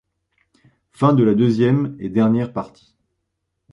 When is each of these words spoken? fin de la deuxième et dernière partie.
fin 0.93 1.13
de 1.13 1.23
la 1.23 1.35
deuxième 1.35 1.95
et 1.99 2.09
dernière 2.09 2.53
partie. 2.53 2.95